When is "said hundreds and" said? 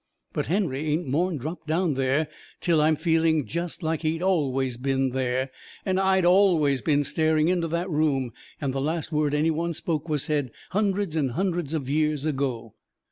10.23-11.33